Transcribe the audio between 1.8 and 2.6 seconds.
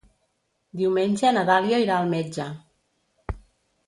irà al metge.